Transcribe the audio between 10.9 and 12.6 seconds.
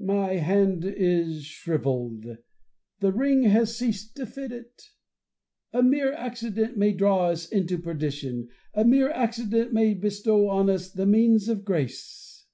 the means of grace.